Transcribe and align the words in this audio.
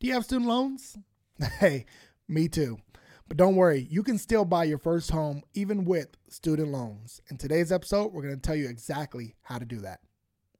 Do 0.00 0.06
you 0.06 0.12
have 0.12 0.24
student 0.24 0.48
loans? 0.48 0.96
Hey, 1.58 1.86
me 2.28 2.48
too. 2.48 2.78
But 3.26 3.36
don't 3.36 3.56
worry, 3.56 3.86
you 3.90 4.02
can 4.02 4.16
still 4.16 4.44
buy 4.44 4.64
your 4.64 4.78
first 4.78 5.10
home 5.10 5.42
even 5.54 5.84
with 5.84 6.16
student 6.28 6.70
loans. 6.70 7.20
In 7.30 7.36
today's 7.36 7.72
episode, 7.72 8.12
we're 8.12 8.22
going 8.22 8.36
to 8.36 8.40
tell 8.40 8.54
you 8.56 8.68
exactly 8.68 9.34
how 9.42 9.58
to 9.58 9.64
do 9.64 9.80
that. 9.80 10.00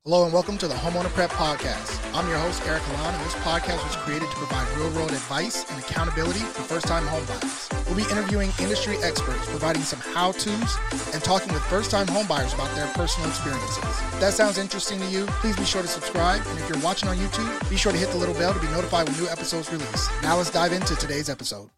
Hello 0.08 0.24
and 0.24 0.32
welcome 0.32 0.56
to 0.56 0.66
the 0.66 0.72
Homeowner 0.72 1.10
Prep 1.10 1.28
Podcast. 1.28 2.00
I'm 2.14 2.26
your 2.30 2.38
host, 2.38 2.66
Eric 2.66 2.82
Alon, 2.88 3.14
and 3.14 3.22
this 3.26 3.34
podcast 3.44 3.84
was 3.84 3.94
created 3.96 4.30
to 4.30 4.36
provide 4.36 4.66
real 4.78 4.90
world 4.92 5.10
advice 5.10 5.70
and 5.70 5.78
accountability 5.78 6.38
for 6.38 6.62
first 6.62 6.86
time 6.86 7.04
homebuyers. 7.04 7.86
We'll 7.86 7.96
be 7.96 8.10
interviewing 8.10 8.50
industry 8.58 8.96
experts, 9.02 9.44
providing 9.50 9.82
some 9.82 9.98
how 9.98 10.32
to's, 10.32 10.78
and 11.12 11.22
talking 11.22 11.52
with 11.52 11.62
first 11.64 11.90
time 11.90 12.06
homebuyers 12.06 12.54
about 12.54 12.74
their 12.74 12.86
personal 12.94 13.28
experiences. 13.28 13.76
If 13.84 14.20
that 14.20 14.32
sounds 14.32 14.56
interesting 14.56 14.98
to 14.98 15.06
you, 15.08 15.26
please 15.42 15.58
be 15.58 15.66
sure 15.66 15.82
to 15.82 15.88
subscribe. 15.88 16.40
And 16.46 16.58
if 16.58 16.70
you're 16.70 16.82
watching 16.82 17.10
on 17.10 17.18
YouTube, 17.18 17.68
be 17.68 17.76
sure 17.76 17.92
to 17.92 17.98
hit 17.98 18.08
the 18.08 18.16
little 18.16 18.34
bell 18.34 18.54
to 18.54 18.60
be 18.60 18.68
notified 18.68 19.10
when 19.10 19.20
new 19.20 19.28
episodes 19.28 19.70
release. 19.70 20.08
Now 20.22 20.38
let's 20.38 20.50
dive 20.50 20.72
into 20.72 20.96
today's 20.96 21.28
episode. 21.28 21.68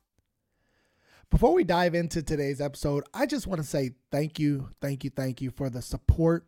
Before 1.31 1.53
we 1.53 1.65
dive 1.65 1.97
into 1.97 2.23
today's 2.23 2.61
episode, 2.61 3.03
I 3.13 3.27
just 3.27 3.49
want 3.49 3.61
to 3.61 3.67
say 3.67 3.91
thank 4.13 4.39
you, 4.39 4.69
thank 4.81 5.03
you, 5.03 5.11
thank 5.11 5.41
you 5.41 5.51
for 5.51 5.69
the 5.69 5.83
support 5.83 6.47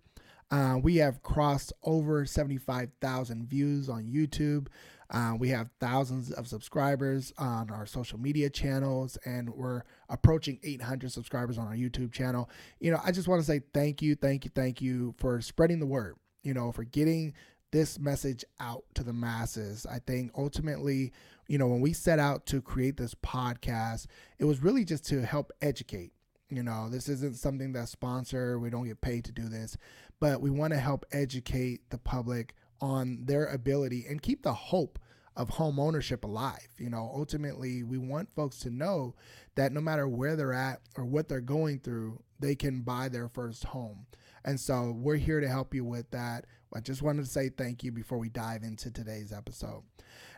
uh, 0.52 0.76
we 0.80 0.96
have 0.96 1.22
crossed 1.22 1.72
over 1.82 2.26
75,000 2.26 3.48
views 3.48 3.88
on 3.88 4.04
YouTube. 4.04 4.66
Uh, 5.10 5.34
we 5.38 5.48
have 5.48 5.70
thousands 5.80 6.30
of 6.30 6.46
subscribers 6.46 7.32
on 7.38 7.70
our 7.70 7.86
social 7.86 8.20
media 8.20 8.50
channels, 8.50 9.16
and 9.24 9.48
we're 9.48 9.82
approaching 10.10 10.60
800 10.62 11.10
subscribers 11.10 11.56
on 11.56 11.66
our 11.66 11.74
YouTube 11.74 12.12
channel. 12.12 12.50
You 12.80 12.90
know, 12.90 13.00
I 13.02 13.12
just 13.12 13.28
want 13.28 13.40
to 13.40 13.46
say 13.46 13.62
thank 13.72 14.02
you, 14.02 14.14
thank 14.14 14.44
you, 14.44 14.50
thank 14.54 14.82
you 14.82 15.14
for 15.16 15.40
spreading 15.40 15.80
the 15.80 15.86
word, 15.86 16.16
you 16.42 16.52
know, 16.52 16.70
for 16.70 16.84
getting 16.84 17.32
this 17.70 17.98
message 17.98 18.44
out 18.60 18.84
to 18.94 19.02
the 19.02 19.12
masses. 19.14 19.86
I 19.86 20.00
think 20.00 20.32
ultimately, 20.36 21.12
you 21.48 21.56
know, 21.56 21.66
when 21.66 21.80
we 21.80 21.94
set 21.94 22.18
out 22.18 22.44
to 22.46 22.60
create 22.60 22.98
this 22.98 23.14
podcast, 23.14 24.06
it 24.38 24.44
was 24.44 24.62
really 24.62 24.84
just 24.84 25.06
to 25.06 25.24
help 25.24 25.50
educate. 25.62 26.12
You 26.54 26.62
know, 26.62 26.88
this 26.88 27.08
isn't 27.08 27.36
something 27.36 27.72
that's 27.72 27.92
sponsored. 27.92 28.60
We 28.60 28.70
don't 28.70 28.86
get 28.86 29.00
paid 29.00 29.24
to 29.24 29.32
do 29.32 29.48
this 29.48 29.76
but 30.22 30.40
we 30.40 30.50
want 30.50 30.72
to 30.72 30.78
help 30.78 31.04
educate 31.10 31.90
the 31.90 31.98
public 31.98 32.54
on 32.80 33.24
their 33.24 33.46
ability 33.46 34.06
and 34.08 34.22
keep 34.22 34.44
the 34.44 34.54
hope 34.54 35.00
of 35.34 35.48
home 35.48 35.80
ownership 35.80 36.22
alive. 36.22 36.68
You 36.78 36.90
know, 36.90 37.10
ultimately, 37.12 37.82
we 37.82 37.98
want 37.98 38.32
folks 38.36 38.60
to 38.60 38.70
know 38.70 39.16
that 39.56 39.72
no 39.72 39.80
matter 39.80 40.06
where 40.06 40.36
they're 40.36 40.52
at 40.52 40.78
or 40.96 41.04
what 41.04 41.28
they're 41.28 41.40
going 41.40 41.80
through, 41.80 42.22
they 42.38 42.54
can 42.54 42.82
buy 42.82 43.08
their 43.08 43.28
first 43.28 43.64
home. 43.64 44.06
And 44.44 44.60
so 44.60 44.94
we're 44.96 45.16
here 45.16 45.40
to 45.40 45.48
help 45.48 45.74
you 45.74 45.84
with 45.84 46.08
that. 46.12 46.46
I 46.72 46.78
just 46.78 47.02
wanted 47.02 47.24
to 47.24 47.28
say 47.28 47.48
thank 47.48 47.82
you 47.82 47.90
before 47.90 48.18
we 48.18 48.28
dive 48.28 48.62
into 48.62 48.92
today's 48.92 49.32
episode. 49.32 49.82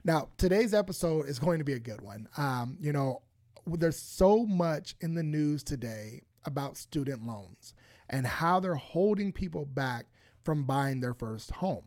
Now, 0.03 0.31
today's 0.39 0.73
episode 0.73 1.29
is 1.29 1.39
going 1.39 1.59
to 1.59 1.65
be 1.65 1.75
a 1.75 1.79
good 1.79 2.01
one. 2.01 2.27
Um, 2.39 2.79
you 2.81 2.95
know, 2.95 3.21
there's 3.67 3.99
so 3.99 4.45
much 4.45 4.95
in 5.01 5.15
the 5.15 5.23
news 5.23 5.63
today 5.63 6.23
about 6.45 6.77
student 6.77 7.27
loans 7.27 7.75
and 8.09 8.27
how 8.27 8.61
they're 8.61 8.75
holding 8.75 9.33
people 9.33 9.65
back 9.65 10.07
from 10.43 10.65
buying 10.65 11.01
their 11.01 11.15
first 11.15 11.51
home. 11.53 11.85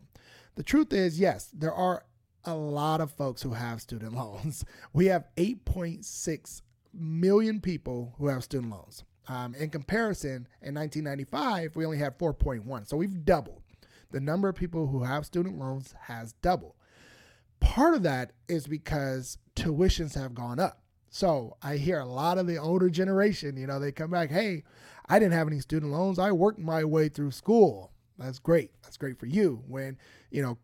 The 0.56 0.62
truth 0.62 0.92
is, 0.92 1.20
yes, 1.20 1.50
there 1.52 1.72
are 1.72 2.04
a 2.44 2.54
lot 2.54 3.00
of 3.00 3.12
folks 3.12 3.42
who 3.42 3.52
have 3.52 3.80
student 3.80 4.14
loans. 4.16 4.64
We 4.92 5.06
have 5.06 5.26
8.6 5.36 6.62
million 6.92 7.60
people 7.60 8.14
who 8.18 8.28
have 8.28 8.44
student 8.44 8.72
loans. 8.72 9.04
Um, 9.28 9.54
in 9.54 9.70
comparison, 9.70 10.48
in 10.62 10.74
1995, 10.74 11.76
we 11.76 11.84
only 11.84 11.98
had 11.98 12.18
4.1. 12.18 12.88
So 12.88 12.96
we've 12.96 13.24
doubled. 13.24 13.62
The 14.10 14.20
number 14.20 14.48
of 14.48 14.56
people 14.56 14.86
who 14.86 15.04
have 15.04 15.26
student 15.26 15.58
loans 15.58 15.94
has 16.02 16.32
doubled. 16.32 16.74
Part 17.60 17.94
of 17.94 18.02
that 18.04 18.32
is 18.48 18.66
because 18.66 19.36
tuitions 19.54 20.14
have 20.14 20.34
gone 20.34 20.58
up. 20.58 20.80
So 21.10 21.56
I 21.62 21.76
hear 21.76 22.00
a 22.00 22.06
lot 22.06 22.38
of 22.38 22.46
the 22.46 22.58
older 22.58 22.90
generation, 22.90 23.56
you 23.56 23.66
know, 23.66 23.78
they 23.80 23.92
come 23.92 24.10
back, 24.10 24.30
hey, 24.30 24.64
I 25.08 25.18
didn't 25.18 25.32
have 25.32 25.48
any 25.48 25.60
student 25.60 25.92
loans. 25.92 26.18
I 26.18 26.32
worked 26.32 26.58
my 26.58 26.84
way 26.84 27.08
through 27.08 27.30
school. 27.30 27.92
That's 28.18 28.38
great. 28.38 28.72
That's 28.82 28.96
great 28.96 29.18
for 29.18 29.26
you. 29.26 29.62
When, 29.66 29.96
you 30.30 30.42
know, 30.42 30.58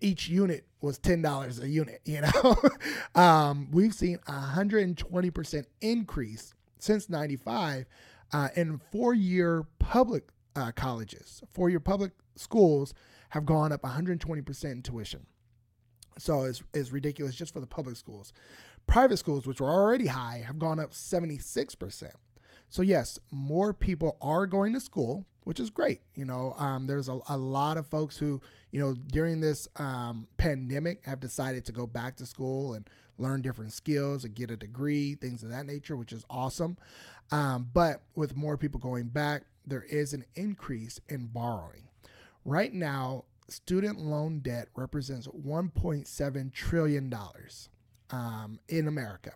each 0.00 0.28
unit 0.28 0.66
was 0.80 0.98
$10 0.98 1.62
a 1.62 1.68
unit, 1.68 2.00
you 2.04 2.20
know. 2.20 2.56
um, 3.20 3.68
we've 3.72 3.94
seen 3.94 4.18
a 4.26 4.32
120% 4.32 5.64
increase 5.80 6.54
since 6.78 7.08
95 7.08 7.86
uh, 8.32 8.48
in 8.54 8.80
four-year 8.92 9.64
public 9.78 10.28
uh, 10.54 10.72
colleges. 10.72 11.42
Four-year 11.52 11.80
public 11.80 12.12
schools 12.36 12.94
have 13.30 13.46
gone 13.46 13.72
up 13.72 13.82
120% 13.82 14.64
in 14.64 14.82
tuition. 14.82 15.26
So 16.18 16.44
it's, 16.44 16.62
it's 16.74 16.92
ridiculous 16.92 17.34
just 17.34 17.52
for 17.52 17.60
the 17.60 17.66
public 17.66 17.96
schools. 17.96 18.32
Private 18.86 19.18
schools, 19.18 19.46
which 19.46 19.60
were 19.60 19.70
already 19.70 20.06
high, 20.06 20.42
have 20.46 20.58
gone 20.58 20.80
up 20.80 20.92
76%. 20.92 22.10
So, 22.68 22.82
yes, 22.82 23.18
more 23.30 23.72
people 23.72 24.16
are 24.20 24.46
going 24.46 24.72
to 24.74 24.80
school, 24.80 25.26
which 25.44 25.58
is 25.58 25.70
great. 25.70 26.00
You 26.14 26.24
know, 26.24 26.54
um, 26.58 26.86
there's 26.86 27.08
a, 27.08 27.18
a, 27.28 27.36
lot 27.36 27.76
of 27.76 27.86
folks 27.86 28.16
who, 28.16 28.40
you 28.70 28.80
know, 28.80 28.94
during 28.94 29.40
this 29.40 29.66
um, 29.76 30.28
pandemic 30.36 31.04
have 31.04 31.20
decided 31.20 31.64
to 31.66 31.72
go 31.72 31.86
back 31.86 32.16
to 32.16 32.26
school 32.26 32.74
and 32.74 32.88
learn 33.18 33.42
different 33.42 33.72
skills 33.72 34.24
and 34.24 34.34
get 34.34 34.50
a 34.50 34.56
degree, 34.56 35.14
things 35.14 35.42
of 35.42 35.50
that 35.50 35.66
nature, 35.66 35.96
which 35.96 36.12
is 36.12 36.24
awesome. 36.30 36.76
Um, 37.32 37.68
but 37.72 38.02
with 38.14 38.36
more 38.36 38.56
people 38.56 38.80
going 38.80 39.08
back, 39.08 39.42
there 39.66 39.82
is 39.84 40.12
an 40.12 40.24
increase 40.34 41.00
in 41.08 41.26
borrowing. 41.26 41.88
Right 42.44 42.72
now, 42.72 43.24
student 43.48 43.98
loan 43.98 44.40
debt 44.40 44.68
represents 44.74 45.26
$1.7 45.26 46.52
trillion 46.52 47.14
um, 48.10 48.58
in 48.68 48.88
America. 48.88 49.32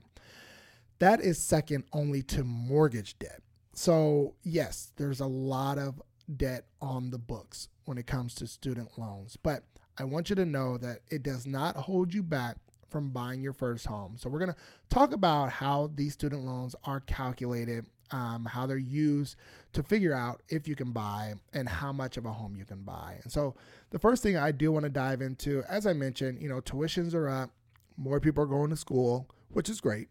That 0.99 1.21
is 1.21 1.43
second 1.43 1.85
only 1.93 2.23
to 2.23 2.45
mortgage 2.45 3.19
debt. 3.19 3.43
So, 3.75 4.35
yes, 4.45 4.93
there's 4.97 5.21
a 5.21 5.27
lot 5.27 5.79
of 5.79 6.01
debt 6.37 6.67
on 6.81 7.11
the 7.11 7.19
books 7.19 7.69
when 7.85 7.99
it 7.99 8.07
comes 8.07 8.35
to 8.37 8.47
student 8.47 8.97
loans, 8.97 9.37
but 9.43 9.65
I 9.99 10.05
want 10.05 10.31
you 10.31 10.37
to 10.37 10.45
know 10.45 10.79
that 10.79 11.01
it 11.11 11.23
does 11.23 11.47
not 11.47 11.77
hold 11.77 12.15
you 12.15 12.23
back 12.23 12.57
from 12.89 13.11
buying 13.11 13.43
your 13.43 13.53
first 13.53 13.87
home. 13.87 14.17
So, 14.17 14.31
we're 14.31 14.39
going 14.39 14.53
to 14.53 14.57
talk 14.89 15.13
about 15.13 15.51
how 15.51 15.91
these 15.95 16.13
student 16.13 16.45
loans 16.45 16.77
are 16.85 17.01
calculated, 17.01 17.87
um, 18.13 18.45
how 18.45 18.67
they're 18.67 18.77
used 18.77 19.35
to 19.73 19.83
figure 19.83 20.15
out 20.15 20.43
if 20.49 20.69
you 20.69 20.77
can 20.77 20.93
buy 20.93 21.35
and 21.53 21.69
how 21.69 21.93
much 21.93 22.17
of 22.17 22.27
a 22.27 22.33
home 22.33 22.55
you 22.55 22.65
can 22.65 22.83
buy. 22.83 23.19
And 23.25 23.33
so, 23.33 23.57
the 23.91 23.99
first 23.99 24.23
thing 24.23 24.37
I 24.37 24.53
do 24.53 24.71
want 24.71 24.85
to 24.85 24.91
dive 24.91 25.21
into, 25.21 25.65
as 25.69 25.85
I 25.85 25.93
mentioned, 25.93 26.41
you 26.41 26.49
know, 26.49 26.61
tuitions 26.61 27.13
are 27.13 27.29
up, 27.29 27.51
more 27.97 28.21
people 28.21 28.43
are 28.43 28.49
going 28.49 28.71
to 28.71 28.77
school, 28.77 29.29
which 29.49 29.69
is 29.69 29.81
great 29.81 30.09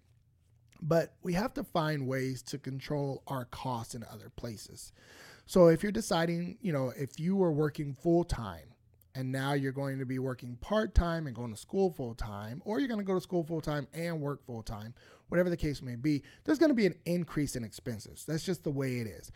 but 0.84 1.14
we 1.24 1.34
have 1.34 1.54
to 1.54 1.64
find 1.64 2.08
ways 2.08 2.42
to 2.42 2.58
control 2.58 3.24
our 3.28 3.46
costs 3.46 3.96
in 3.96 4.04
other 4.12 4.30
places. 4.36 4.92
So 5.46 5.68
if 5.68 5.82
you're 5.82 5.94
deciding, 5.94 6.58
you 6.62 6.74
know, 6.74 6.92
if 6.96 7.20
you 7.20 7.38
were 7.38 7.52
working 7.52 7.94
full 7.94 8.26
time 8.26 8.76
and 9.16 9.32
now 9.32 9.54
you're 9.54 9.72
going 9.72 10.00
to 10.00 10.06
be 10.06 10.20
working 10.20 10.58
part 10.58 10.94
time 10.94 11.26
and 11.26 11.36
going 11.36 11.52
to 11.52 11.60
school 11.60 11.90
full 11.92 12.16
time, 12.16 12.62
or 12.66 12.80
you're 12.80 12.90
going 12.90 13.00
to 13.00 13.06
go 13.06 13.14
to 13.14 13.22
school 13.22 13.44
full 13.44 13.62
time 13.62 13.88
and 13.94 14.20
work 14.20 14.46
full 14.46 14.62
time, 14.62 14.94
whatever 15.30 15.50
the 15.50 15.58
case 15.58 15.82
may 15.82 15.96
be, 15.96 16.22
there's 16.44 16.60
going 16.60 16.70
to 16.70 16.76
be 16.76 16.86
an 16.86 16.96
increase 17.06 17.56
in 17.56 17.64
expenses. 17.64 18.26
That's 18.28 18.44
just 18.44 18.64
the 18.64 18.72
way 18.72 18.98
it 18.98 19.08
is. 19.08 19.32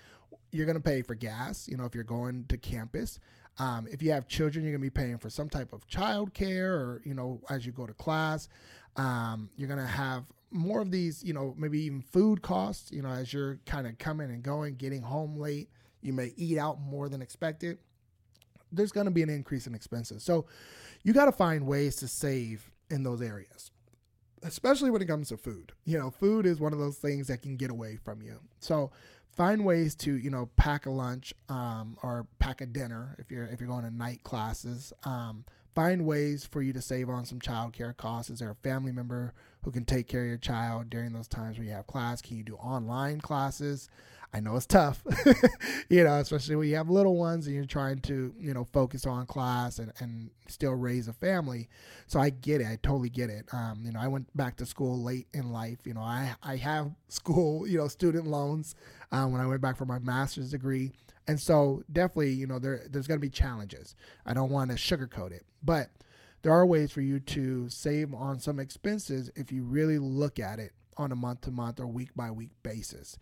You're 0.52 0.66
going 0.66 0.78
to 0.78 0.84
pay 0.84 1.02
for 1.02 1.16
gas, 1.16 1.68
you 1.68 1.78
know, 1.78 1.86
if 1.86 1.96
you're 1.96 2.04
going 2.04 2.46
to 2.50 2.58
campus. 2.58 3.20
Um, 3.60 3.88
if 3.90 4.02
you 4.02 4.12
have 4.12 4.28
children, 4.28 4.64
you're 4.64 4.74
going 4.74 4.82
to 4.82 4.92
be 4.92 5.02
paying 5.02 5.18
for 5.18 5.30
some 5.30 5.50
type 5.50 5.74
of 5.74 5.88
child 5.88 6.34
care 6.34 6.74
or, 6.76 7.02
you 7.06 7.14
know, 7.14 7.42
as 7.50 7.66
you 7.66 7.72
go 7.72 7.88
to 7.88 7.94
class. 7.94 8.50
Um, 8.96 9.50
you're 9.58 9.68
going 9.68 9.80
to 9.80 9.86
have 9.86 10.26
more 10.52 10.82
of 10.82 10.92
these, 10.92 11.24
you 11.24 11.34
know, 11.34 11.54
maybe 11.58 11.80
even 11.82 12.02
food 12.02 12.42
costs, 12.42 12.92
you 12.92 13.02
know, 13.02 13.10
as 13.10 13.34
you're 13.34 13.60
kind 13.66 13.88
of 13.88 13.98
coming 13.98 14.30
and 14.30 14.44
going, 14.44 14.76
getting 14.76 15.02
home 15.02 15.38
late, 15.38 15.70
you 16.02 16.14
may 16.14 16.34
eat 16.36 16.58
out 16.58 16.80
more 16.80 17.10
than 17.10 17.22
expected. 17.22 17.78
There's 18.72 18.92
going 18.92 19.06
to 19.06 19.12
be 19.12 19.24
an 19.24 19.30
increase 19.30 19.68
in 19.68 19.76
expenses. 19.76 20.24
So 20.24 20.46
you 21.04 21.14
got 21.14 21.26
to 21.26 21.32
find 21.32 21.66
ways 21.66 21.96
to 21.98 22.08
save 22.08 22.72
in 22.90 23.04
those 23.04 23.22
areas, 23.22 23.72
especially 24.44 24.90
when 24.90 25.02
it 25.02 25.08
comes 25.08 25.30
to 25.30 25.38
food. 25.38 25.74
You 25.86 25.98
know, 25.98 26.10
food 26.10 26.46
is 26.46 26.60
one 26.60 26.74
of 26.74 26.80
those 26.80 26.98
things 26.98 27.28
that 27.28 27.42
can 27.42 27.58
get 27.58 27.70
away 27.70 27.98
from 27.98 28.22
you. 28.22 28.40
So 28.60 28.92
find 29.38 29.64
ways 29.64 29.96
to, 29.96 30.18
you 30.18 30.30
know, 30.30 30.50
pack 30.58 30.88
a 30.88 30.90
lunch 30.90 31.34
um, 31.48 31.98
or 32.02 32.28
pack 32.40 32.60
a 32.60 32.66
dinner 32.66 33.16
if 33.20 33.32
you're 33.32 33.46
if 33.46 33.62
you're 33.62 33.70
going 33.70 33.86
to 33.86 33.92
night 33.92 34.24
classes. 34.24 34.92
Um, 35.04 35.46
find 35.76 36.06
ways 36.06 36.44
for 36.44 36.62
you 36.62 36.74
to 36.74 36.82
save 36.82 37.08
on 37.08 37.24
some 37.24 37.40
childcare 37.40 37.96
costs. 37.96 38.32
Is 38.32 38.40
there 38.40 38.50
a 38.50 38.56
family 38.56 38.92
member 38.92 39.34
who 39.68 39.72
can 39.72 39.84
take 39.84 40.08
care 40.08 40.22
of 40.22 40.28
your 40.30 40.38
child 40.38 40.90
during 40.90 41.12
those 41.12 41.28
times 41.28 41.58
when 41.58 41.68
you 41.68 41.74
have 41.74 41.86
class? 41.86 42.22
Can 42.22 42.38
you 42.38 42.44
do 42.44 42.56
online 42.56 43.20
classes? 43.20 43.90
I 44.34 44.40
know 44.40 44.56
it's 44.56 44.66
tough, 44.66 45.04
you 45.90 46.06
know, 46.06 46.20
especially 46.20 46.56
when 46.56 46.70
you 46.70 46.78
have 46.78 46.90
little 46.90 47.18
ones 47.18 47.48
and 47.48 47.54
you're 47.54 47.66
trying 47.66 48.00
to, 48.04 48.34
you 48.40 48.54
know, 48.54 48.64
focus 48.64 49.06
on 49.06 49.26
class 49.26 49.80
and, 49.80 49.92
and 50.00 50.30
still 50.48 50.72
raise 50.72 51.10
a 51.10 51.14
family. 51.14 51.68
So 52.08 52.18
I 52.18 52.30
get 52.30 52.62
it. 52.62 52.68
I 52.68 52.78
totally 52.82 53.10
get 53.10 53.30
it. 53.30 53.46
Um, 53.52 53.82
you 53.84 53.92
know, 53.92 54.00
I 54.00 54.08
went 54.08 54.36
back 54.38 54.56
to 54.58 54.66
school 54.66 55.04
late 55.04 55.28
in 55.34 55.52
life. 55.52 55.80
You 55.84 55.96
know, 55.96 56.02
I, 56.02 56.34
I 56.42 56.56
have 56.56 56.92
school, 57.10 57.68
you 57.68 57.78
know, 57.78 57.90
student 57.90 58.26
loans 58.26 58.74
um, 59.12 59.34
when 59.34 59.42
I 59.42 59.48
went 59.48 59.60
back 59.60 59.76
for 59.76 59.86
my 59.86 60.00
master's 60.00 60.52
degree. 60.52 60.94
And 61.28 61.38
so 61.38 61.84
definitely, 61.92 62.32
you 62.32 62.48
know, 62.48 62.58
there 62.58 62.84
there's 62.90 63.08
going 63.08 63.20
to 63.20 63.26
be 63.26 63.30
challenges. 63.30 63.96
I 64.26 64.34
don't 64.34 64.50
want 64.50 64.72
to 64.72 64.78
sugarcoat 64.78 65.34
it, 65.34 65.44
but 65.62 65.90
there 66.42 66.52
are 66.54 66.66
ways 66.66 66.92
for 66.92 67.02
you 67.02 67.20
to 67.20 67.70
save 67.70 68.14
on 68.14 68.40
some 68.40 68.60
expenses 68.60 69.32
if 69.36 69.52
you 69.52 69.64
really 69.64 69.98
look 69.98 70.40
at 70.40 70.60
it 70.60 70.72
on 70.98 71.12
a 71.12 71.16
month 71.16 71.42
to 71.42 71.52
month 71.52 71.80
or 71.80 71.88
week 71.88 72.10
by 72.16 72.32
week 72.32 72.52
basis. 72.64 73.18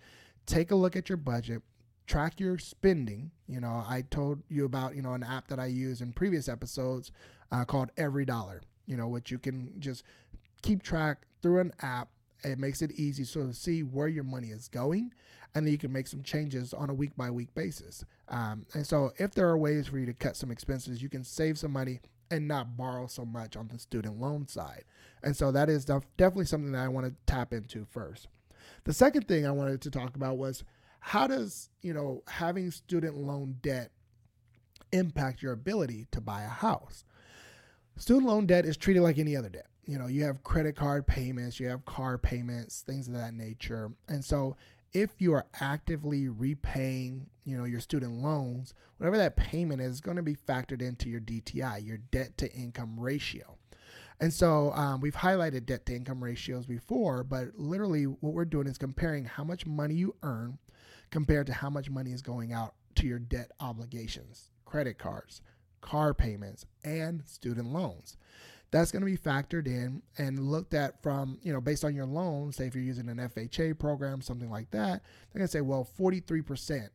Take 0.45 0.71
a 0.71 0.75
look 0.75 0.95
at 0.95 1.09
your 1.09 1.17
budget, 1.17 1.61
track 2.07 2.39
your 2.39 2.57
spending. 2.57 3.31
You 3.47 3.61
know, 3.61 3.83
I 3.87 4.03
told 4.09 4.43
you 4.49 4.65
about, 4.65 4.95
you 4.95 5.01
know, 5.01 5.13
an 5.13 5.23
app 5.23 5.47
that 5.47 5.59
I 5.59 5.65
use 5.67 6.01
in 6.01 6.13
previous 6.13 6.47
episodes 6.47 7.11
uh, 7.51 7.65
called 7.65 7.91
Every 7.97 8.25
Dollar, 8.25 8.61
you 8.85 8.97
know, 8.97 9.07
which 9.07 9.31
you 9.31 9.39
can 9.39 9.73
just 9.79 10.03
keep 10.61 10.83
track 10.83 11.25
through 11.41 11.59
an 11.59 11.73
app. 11.81 12.09
It 12.43 12.59
makes 12.59 12.81
it 12.81 12.91
easy 12.91 13.23
so 13.23 13.47
to 13.47 13.53
see 13.53 13.81
where 13.81 14.07
your 14.07 14.23
money 14.23 14.49
is 14.49 14.67
going, 14.67 15.13
and 15.55 15.65
then 15.65 15.71
you 15.71 15.77
can 15.77 15.91
make 15.91 16.07
some 16.07 16.21
changes 16.21 16.73
on 16.73 16.89
a 16.89 16.93
week 16.93 17.15
by 17.15 17.31
week 17.31 17.53
basis. 17.55 18.05
Um, 18.27 18.67
and 18.73 18.85
so, 18.85 19.13
if 19.17 19.31
there 19.31 19.47
are 19.47 19.57
ways 19.57 19.87
for 19.87 19.97
you 19.97 20.05
to 20.05 20.13
cut 20.13 20.35
some 20.35 20.51
expenses, 20.51 21.01
you 21.01 21.09
can 21.09 21.23
save 21.23 21.57
some 21.57 21.71
money 21.71 22.01
and 22.31 22.47
not 22.47 22.77
borrow 22.77 23.07
so 23.07 23.25
much 23.25 23.55
on 23.55 23.67
the 23.67 23.79
student 23.79 24.19
loan 24.19 24.47
side. 24.47 24.83
And 25.23 25.35
so, 25.35 25.51
that 25.51 25.69
is 25.69 25.85
def- 25.85 26.05
definitely 26.17 26.45
something 26.45 26.71
that 26.71 26.83
I 26.83 26.87
want 26.87 27.07
to 27.07 27.13
tap 27.25 27.53
into 27.53 27.85
first. 27.85 28.27
The 28.83 28.93
second 28.93 29.27
thing 29.27 29.45
I 29.45 29.51
wanted 29.51 29.81
to 29.81 29.91
talk 29.91 30.15
about 30.15 30.37
was 30.37 30.63
how 30.99 31.27
does 31.27 31.69
you 31.81 31.93
know 31.93 32.23
having 32.27 32.71
student 32.71 33.15
loan 33.15 33.57
debt 33.61 33.91
impact 34.91 35.41
your 35.41 35.53
ability 35.53 36.07
to 36.11 36.21
buy 36.21 36.43
a 36.43 36.49
house? 36.49 37.03
Student 37.97 38.27
loan 38.27 38.45
debt 38.45 38.65
is 38.65 38.77
treated 38.77 39.01
like 39.01 39.17
any 39.17 39.35
other 39.35 39.49
debt. 39.49 39.67
You 39.85 39.99
know, 39.99 40.07
you 40.07 40.23
have 40.23 40.43
credit 40.43 40.75
card 40.75 41.05
payments, 41.05 41.59
you 41.59 41.67
have 41.67 41.85
car 41.85 42.17
payments, 42.17 42.81
things 42.81 43.07
of 43.07 43.13
that 43.13 43.33
nature. 43.33 43.91
And 44.07 44.25
so 44.25 44.57
if 44.95 45.21
you 45.21 45.33
are 45.33 45.45
actively 45.59 46.29
repaying, 46.29 47.27
you 47.43 47.57
know, 47.57 47.65
your 47.65 47.81
student 47.81 48.13
loans, 48.13 48.73
whatever 48.97 49.17
that 49.17 49.35
payment 49.35 49.81
is, 49.81 49.95
is 49.95 50.01
going 50.01 50.15
to 50.15 50.23
be 50.23 50.35
factored 50.35 50.81
into 50.81 51.09
your 51.09 51.19
DTI, 51.19 51.85
your 51.85 51.97
debt 51.97 52.37
to 52.37 52.51
income 52.53 52.97
ratio. 52.97 53.57
And 54.21 54.33
so 54.33 54.71
um, 54.71 55.01
we've 55.01 55.17
highlighted 55.17 55.65
debt 55.65 55.85
to 55.87 55.95
income 55.95 56.23
ratios 56.23 56.65
before, 56.65 57.25
but 57.25 57.49
literally 57.57 58.05
what 58.05 58.33
we're 58.33 58.45
doing 58.45 58.67
is 58.67 58.77
comparing 58.77 59.25
how 59.25 59.43
much 59.43 59.65
money 59.65 59.95
you 59.95 60.15
earn 60.23 60.59
compared 61.11 61.47
to 61.47 61.53
how 61.53 61.69
much 61.69 61.89
money 61.89 62.13
is 62.13 62.21
going 62.21 62.53
out 62.53 62.73
to 62.95 63.05
your 63.05 63.19
debt 63.19 63.51
obligations, 63.59 64.51
credit 64.63 64.97
cards, 64.97 65.41
car 65.85 66.15
payments, 66.15 66.65
and 66.83 67.21
student 67.25 67.71
loans. 67.71 68.17
That's 68.71 68.91
going 68.91 69.01
to 69.01 69.05
be 69.05 69.17
factored 69.17 69.67
in 69.67 70.01
and 70.17 70.39
looked 70.51 70.73
at 70.73 71.01
from, 71.03 71.37
you 71.43 71.53
know, 71.53 71.61
based 71.61 71.85
on 71.85 71.95
your 71.95 72.07
loan. 72.07 72.51
Say 72.51 72.65
if 72.65 72.73
you're 72.73 72.83
using 72.83 73.07
an 73.07 73.17
FHA 73.17 73.77
program, 73.77 74.19
something 74.21 74.49
like 74.49 74.71
that, 74.71 75.03
they're 75.31 75.39
going 75.39 75.47
to 75.47 75.51
say, 75.51 75.61
well, 75.61 75.87
43%, 75.97 76.89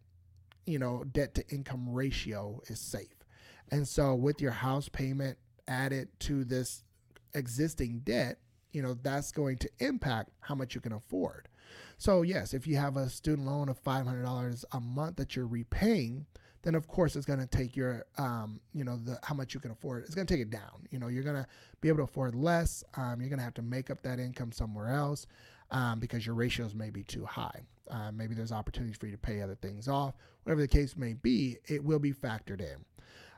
you 0.66 0.78
know, 0.78 1.04
debt 1.04 1.34
to 1.36 1.48
income 1.48 1.88
ratio 1.88 2.60
is 2.66 2.80
safe. 2.80 3.24
And 3.70 3.86
so 3.86 4.16
with 4.16 4.42
your 4.42 4.50
house 4.50 4.88
payment 4.88 5.38
added 5.68 6.08
to 6.20 6.44
this 6.44 6.82
existing 7.32 8.00
debt, 8.00 8.38
you 8.72 8.82
know, 8.82 8.94
that's 8.94 9.30
going 9.30 9.58
to 9.58 9.70
impact 9.78 10.30
how 10.40 10.56
much 10.56 10.74
you 10.74 10.80
can 10.80 10.92
afford. 10.92 11.48
So, 11.96 12.22
yes, 12.22 12.52
if 12.52 12.66
you 12.66 12.76
have 12.76 12.96
a 12.96 13.08
student 13.08 13.46
loan 13.46 13.68
of 13.68 13.82
$500 13.82 14.64
a 14.72 14.80
month 14.80 15.16
that 15.16 15.36
you're 15.36 15.46
repaying, 15.46 16.26
then 16.62 16.74
of 16.74 16.86
course 16.88 17.16
it's 17.16 17.26
going 17.26 17.38
to 17.38 17.46
take 17.46 17.76
your, 17.76 18.04
um, 18.18 18.60
you 18.74 18.84
know, 18.84 18.96
the 18.96 19.18
how 19.22 19.34
much 19.34 19.54
you 19.54 19.60
can 19.60 19.70
afford. 19.70 20.04
It's 20.04 20.14
going 20.14 20.26
to 20.26 20.34
take 20.34 20.42
it 20.42 20.50
down. 20.50 20.86
You 20.90 20.98
know, 20.98 21.08
you're 21.08 21.22
going 21.22 21.36
to 21.36 21.46
be 21.80 21.88
able 21.88 21.98
to 21.98 22.04
afford 22.04 22.34
less. 22.34 22.84
Um, 22.96 23.20
you're 23.20 23.30
going 23.30 23.38
to 23.38 23.44
have 23.44 23.54
to 23.54 23.62
make 23.62 23.90
up 23.90 24.02
that 24.02 24.18
income 24.18 24.52
somewhere 24.52 24.88
else 24.88 25.26
um, 25.70 26.00
because 26.00 26.26
your 26.26 26.34
ratios 26.34 26.74
may 26.74 26.90
be 26.90 27.02
too 27.02 27.24
high. 27.24 27.60
Uh, 27.90 28.12
maybe 28.12 28.34
there's 28.34 28.52
opportunities 28.52 28.96
for 28.96 29.06
you 29.06 29.12
to 29.12 29.18
pay 29.18 29.40
other 29.40 29.56
things 29.56 29.88
off. 29.88 30.14
Whatever 30.44 30.60
the 30.60 30.68
case 30.68 30.96
may 30.96 31.14
be, 31.14 31.56
it 31.66 31.82
will 31.82 31.98
be 31.98 32.12
factored 32.12 32.60
in. 32.60 32.84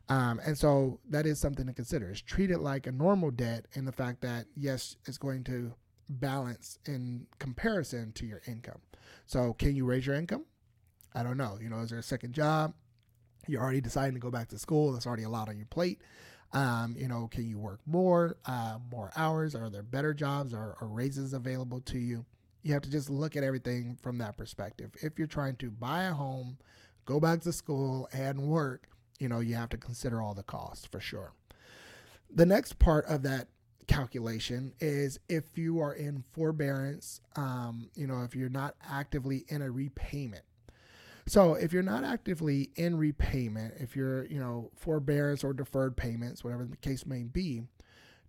Um, 0.08 0.40
and 0.44 0.58
so 0.58 0.98
that 1.08 1.26
is 1.26 1.38
something 1.38 1.66
to 1.66 1.72
consider. 1.72 2.10
It's 2.10 2.20
treated 2.20 2.58
like 2.58 2.86
a 2.86 2.92
normal 2.92 3.30
debt 3.30 3.66
in 3.74 3.84
the 3.84 3.92
fact 3.92 4.20
that, 4.22 4.46
yes, 4.56 4.96
it's 5.06 5.16
going 5.16 5.44
to 5.44 5.72
balance 6.08 6.78
in 6.86 7.26
comparison 7.38 8.12
to 8.12 8.26
your 8.26 8.42
income. 8.46 8.80
So, 9.26 9.54
can 9.54 9.76
you 9.76 9.84
raise 9.84 10.06
your 10.06 10.16
income? 10.16 10.44
I 11.14 11.22
don't 11.22 11.36
know. 11.36 11.58
You 11.60 11.70
know, 11.70 11.80
is 11.80 11.90
there 11.90 11.98
a 11.98 12.02
second 12.02 12.32
job? 12.32 12.74
You're 13.46 13.62
already 13.62 13.80
deciding 13.80 14.14
to 14.14 14.20
go 14.20 14.30
back 14.30 14.48
to 14.48 14.58
school. 14.58 14.92
That's 14.92 15.06
already 15.06 15.24
a 15.24 15.28
lot 15.28 15.48
on 15.48 15.56
your 15.56 15.66
plate. 15.66 16.00
Um, 16.52 16.94
you 16.98 17.08
know, 17.08 17.28
can 17.28 17.48
you 17.48 17.58
work 17.58 17.80
more, 17.86 18.36
uh, 18.44 18.78
more 18.90 19.10
hours? 19.16 19.54
Are 19.54 19.70
there 19.70 19.82
better 19.82 20.12
jobs 20.12 20.52
or, 20.52 20.76
raises 20.80 21.32
available 21.32 21.80
to 21.82 21.98
you? 21.98 22.26
You 22.62 22.74
have 22.74 22.82
to 22.82 22.90
just 22.90 23.10
look 23.10 23.36
at 23.36 23.42
everything 23.42 23.98
from 24.02 24.18
that 24.18 24.36
perspective. 24.36 24.92
If 25.02 25.18
you're 25.18 25.26
trying 25.26 25.56
to 25.56 25.70
buy 25.70 26.04
a 26.04 26.12
home, 26.12 26.58
go 27.06 27.18
back 27.18 27.40
to 27.42 27.52
school, 27.52 28.08
and 28.12 28.42
work, 28.42 28.88
you 29.18 29.28
know, 29.28 29.40
you 29.40 29.54
have 29.54 29.70
to 29.70 29.76
consider 29.78 30.20
all 30.20 30.34
the 30.34 30.42
costs 30.42 30.86
for 30.86 31.00
sure. 31.00 31.32
The 32.30 32.46
next 32.46 32.78
part 32.78 33.06
of 33.06 33.22
that 33.22 33.48
calculation 33.86 34.74
is 34.78 35.18
if 35.28 35.58
you 35.58 35.80
are 35.80 35.92
in 35.92 36.22
forbearance, 36.32 37.20
um, 37.36 37.90
you 37.94 38.06
know, 38.06 38.22
if 38.22 38.36
you're 38.36 38.48
not 38.48 38.74
actively 38.88 39.44
in 39.48 39.62
a 39.62 39.70
repayment. 39.70 40.44
So 41.26 41.54
if 41.54 41.72
you're 41.72 41.82
not 41.82 42.04
actively 42.04 42.70
in 42.76 42.96
repayment, 42.96 43.74
if 43.78 43.94
you're, 43.94 44.26
you 44.26 44.40
know, 44.40 44.70
forbearance 44.76 45.44
or 45.44 45.52
deferred 45.52 45.96
payments, 45.96 46.42
whatever 46.42 46.64
the 46.64 46.76
case 46.76 47.06
may 47.06 47.22
be, 47.22 47.62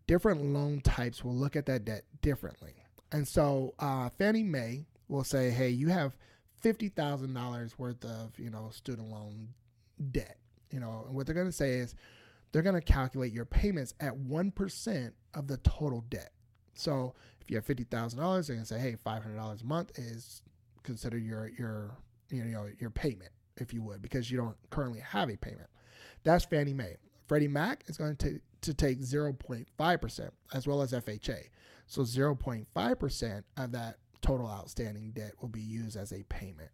different 0.07 0.43
loan 0.43 0.81
types 0.81 1.23
will 1.23 1.35
look 1.35 1.55
at 1.55 1.65
that 1.65 1.85
debt 1.85 2.03
differently. 2.21 2.75
And 3.11 3.27
so 3.27 3.73
uh, 3.79 4.09
Fannie 4.09 4.43
Mae 4.43 4.85
will 5.07 5.23
say, 5.23 5.49
hey, 5.49 5.69
you 5.69 5.89
have 5.89 6.17
$50,000 6.63 7.77
worth 7.77 8.03
of, 8.05 8.37
you 8.37 8.49
know, 8.49 8.69
student 8.71 9.09
loan 9.09 9.49
debt. 10.11 10.37
You 10.71 10.79
know, 10.79 11.03
and 11.07 11.15
what 11.15 11.25
they're 11.25 11.35
going 11.35 11.47
to 11.47 11.51
say 11.51 11.73
is 11.73 11.95
they're 12.51 12.63
going 12.63 12.79
to 12.79 12.81
calculate 12.81 13.31
your 13.31 13.45
payments 13.45 13.93
at 13.99 14.13
1% 14.13 15.11
of 15.33 15.47
the 15.47 15.57
total 15.57 16.03
debt. 16.09 16.31
So 16.73 17.13
if 17.41 17.49
you 17.49 17.57
have 17.57 17.65
$50,000, 17.65 18.47
they're 18.47 18.55
going 18.55 18.59
to 18.59 18.65
say, 18.65 18.79
hey, 18.79 18.95
$500 19.05 19.61
a 19.61 19.65
month 19.65 19.97
is 19.97 20.41
consider 20.81 21.17
your, 21.17 21.49
your, 21.57 21.97
you 22.33 22.43
know, 22.45 22.67
your 22.79 22.89
payment, 22.89 23.31
if 23.57 23.73
you 23.73 23.81
would, 23.83 24.01
because 24.01 24.29
you 24.31 24.37
don't 24.37 24.57
currently 24.69 24.99
have 24.99 25.29
a 25.29 25.37
payment. 25.37 25.69
That's 26.23 26.45
Fannie 26.45 26.73
Mae. 26.73 26.97
Freddie 27.27 27.47
Mac 27.47 27.83
is 27.87 27.97
going 27.97 28.15
to, 28.17 28.39
to 28.61 28.73
take 28.73 29.01
0.5% 29.01 30.29
as 30.53 30.67
well 30.67 30.81
as 30.81 30.91
FHA. 30.91 31.49
So 31.87 32.01
0.5% 32.01 33.43
of 33.57 33.71
that 33.71 33.97
total 34.21 34.47
outstanding 34.47 35.11
debt 35.11 35.33
will 35.41 35.49
be 35.49 35.61
used 35.61 35.97
as 35.97 36.11
a 36.11 36.23
payment 36.23 36.69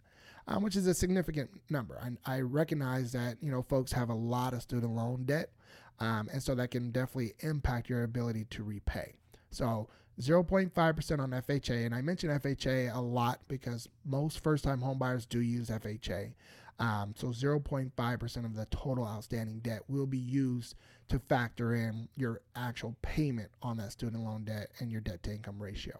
um, 0.49 0.63
which 0.63 0.75
is 0.75 0.87
a 0.87 0.93
significant 0.93 1.49
number. 1.69 1.99
I, 2.01 2.37
I, 2.37 2.41
recognize 2.41 3.11
that 3.11 3.37
you 3.39 3.51
know 3.51 3.61
folks 3.61 3.91
have 3.91 4.09
a 4.09 4.15
lot 4.15 4.53
of 4.53 4.63
student 4.63 4.93
loan 4.93 5.23
debt, 5.25 5.51
um, 5.99 6.27
and 6.33 6.41
so 6.41 6.55
that 6.55 6.71
can 6.71 6.91
definitely 6.91 7.33
impact 7.41 7.87
your 7.87 8.03
ability 8.03 8.45
to 8.51 8.63
repay. 8.63 9.13
So 9.51 9.87
0.5% 10.21 11.19
on 11.19 11.31
FHA, 11.31 11.85
and 11.85 11.95
I 11.95 12.01
mention 12.01 12.29
FHA 12.29 12.95
a 12.95 12.99
lot 12.99 13.39
because 13.47 13.87
most 14.05 14.43
first-time 14.43 14.81
homebuyers 14.81 15.27
do 15.27 15.39
use 15.39 15.69
FHA. 15.69 16.33
Um, 16.79 17.13
so 17.17 17.27
0.5% 17.27 18.45
of 18.45 18.55
the 18.55 18.65
total 18.67 19.05
outstanding 19.05 19.59
debt 19.59 19.81
will 19.89 20.05
be 20.05 20.17
used 20.17 20.75
to 21.09 21.19
factor 21.19 21.75
in 21.75 22.07
your 22.15 22.41
actual 22.55 22.95
payment 23.01 23.49
on 23.61 23.77
that 23.77 23.91
student 23.91 24.23
loan 24.23 24.45
debt 24.45 24.69
and 24.79 24.89
your 24.91 25.01
debt 25.01 25.21
to 25.23 25.31
income 25.31 25.61
ratio 25.61 25.99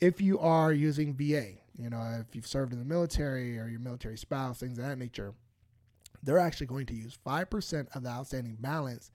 if 0.00 0.20
you 0.20 0.38
are 0.38 0.72
using 0.72 1.14
VA, 1.14 1.52
you 1.78 1.90
know, 1.90 2.18
if 2.20 2.34
you've 2.34 2.46
served 2.46 2.72
in 2.72 2.78
the 2.78 2.84
military 2.84 3.58
or 3.58 3.68
your 3.68 3.80
military 3.80 4.18
spouse, 4.18 4.58
things 4.58 4.78
of 4.78 4.84
that 4.84 4.98
nature, 4.98 5.34
they're 6.22 6.38
actually 6.38 6.66
going 6.66 6.86
to 6.86 6.94
use 6.94 7.18
5% 7.26 7.96
of 7.96 8.02
the 8.02 8.08
outstanding 8.08 8.56
balance 8.60 9.10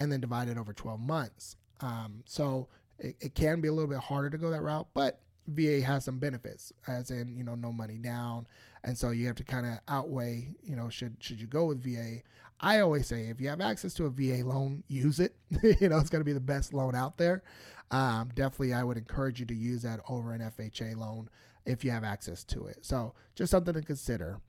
and 0.00 0.10
then 0.10 0.20
divide 0.20 0.48
it 0.48 0.58
over 0.58 0.72
12 0.72 1.00
months. 1.00 1.56
Um, 1.80 2.22
so 2.24 2.68
it, 2.98 3.16
it 3.20 3.34
can 3.34 3.60
be 3.60 3.68
a 3.68 3.72
little 3.72 3.90
bit 3.90 3.98
harder 3.98 4.30
to 4.30 4.38
go 4.38 4.50
that 4.50 4.62
route, 4.62 4.88
but 4.94 5.20
VA 5.48 5.80
has 5.80 6.04
some 6.04 6.18
benefits, 6.18 6.72
as 6.86 7.10
in, 7.10 7.36
you 7.36 7.44
know, 7.44 7.54
no 7.54 7.72
money 7.72 7.98
down. 7.98 8.46
And 8.84 8.96
so 8.96 9.10
you 9.10 9.26
have 9.26 9.36
to 9.36 9.44
kind 9.44 9.66
of 9.66 9.78
outweigh, 9.88 10.54
you 10.62 10.76
know, 10.76 10.88
should 10.88 11.16
should 11.20 11.40
you 11.40 11.46
go 11.46 11.66
with 11.66 11.82
VA? 11.82 12.22
I 12.60 12.80
always 12.80 13.06
say 13.08 13.28
if 13.28 13.40
you 13.40 13.48
have 13.48 13.60
access 13.60 13.92
to 13.94 14.06
a 14.06 14.10
VA 14.10 14.46
loan, 14.46 14.84
use 14.88 15.18
it. 15.18 15.34
you 15.80 15.88
know, 15.88 15.98
it's 15.98 16.10
going 16.10 16.20
to 16.20 16.24
be 16.24 16.32
the 16.32 16.40
best 16.40 16.72
loan 16.72 16.94
out 16.94 17.18
there. 17.18 17.42
Um, 17.90 18.30
definitely, 18.34 18.72
I 18.72 18.84
would 18.84 18.96
encourage 18.96 19.40
you 19.40 19.46
to 19.46 19.54
use 19.54 19.82
that 19.82 20.00
over 20.08 20.32
an 20.32 20.40
FHA 20.40 20.96
loan 20.96 21.28
if 21.66 21.84
you 21.84 21.90
have 21.90 22.04
access 22.04 22.44
to 22.44 22.66
it. 22.66 22.78
So, 22.82 23.14
just 23.34 23.50
something 23.50 23.74
to 23.74 23.82
consider. 23.82 24.40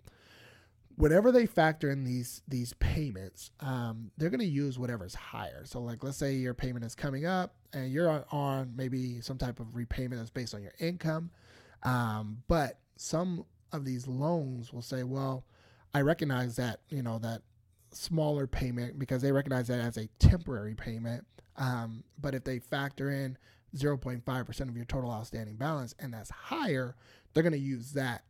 Whenever 0.96 1.32
they 1.32 1.46
factor 1.46 1.90
in 1.90 2.04
these 2.04 2.42
these 2.48 2.74
payments, 2.74 3.52
um, 3.60 4.12
they're 4.18 4.30
going 4.30 4.40
to 4.40 4.46
use 4.46 4.78
whatever's 4.78 5.16
higher. 5.16 5.64
So, 5.66 5.82
like, 5.82 6.04
let's 6.04 6.18
say 6.18 6.34
your 6.34 6.54
payment 6.54 6.86
is 6.86 6.94
coming 6.96 7.26
up, 7.26 7.56
and 7.74 7.92
you're 7.92 8.10
on, 8.10 8.24
on 8.32 8.74
maybe 8.76 9.20
some 9.22 9.38
type 9.38 9.60
of 9.60 9.76
repayment 9.76 10.22
that's 10.22 10.30
based 10.30 10.54
on 10.54 10.62
your 10.62 10.74
income, 10.80 11.32
um, 11.84 12.44
but 12.48 12.80
some 12.96 13.46
of 13.72 13.86
these 13.86 14.08
loans 14.08 14.72
will 14.72 14.84
say, 14.84 15.04
well, 15.04 15.46
I 15.94 16.02
recognize 16.02 16.56
that 16.58 16.82
you 16.90 17.02
know 17.02 17.18
that 17.20 17.42
smaller 17.92 18.48
payment 18.48 19.00
because 19.00 19.22
they 19.22 19.32
recognize 19.32 19.68
that 19.68 19.80
as 19.80 19.98
a 19.98 20.08
temporary 20.20 20.76
payment. 20.76 21.26
Um, 21.56 22.04
but 22.20 22.34
if 22.34 22.44
they 22.44 22.60
factor 22.60 23.12
in 23.12 23.38
0.5% 23.76 24.70
of 24.70 24.76
your 24.76 24.86
total 24.86 25.12
outstanding 25.12 25.56
balance 25.56 25.94
and 26.00 26.14
that's 26.14 26.30
higher, 26.30 26.96
they're 27.34 27.44
going 27.44 27.54
to 27.54 27.60
use 27.60 27.94
that 27.94 28.24